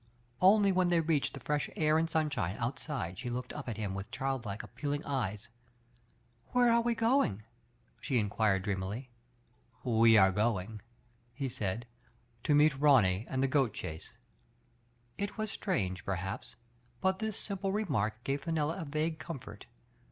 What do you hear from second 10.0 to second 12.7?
arc going/* he said, "to